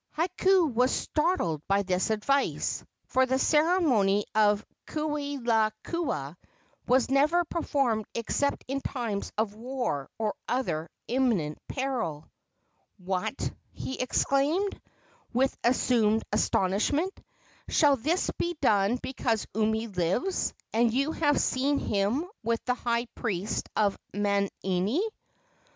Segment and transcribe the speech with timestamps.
[0.17, 6.37] Hakau was startled by this advice, for the ceremony of kauilaakua
[6.87, 12.27] was never performed except in times of war or other imminent peril.
[12.97, 14.81] "What!" he exclaimed,
[15.33, 17.13] with assumed astonishment,
[17.69, 23.05] "shall this be done because Umi lives, and you have seen him with the high
[23.13, 25.03] priest of Manini?"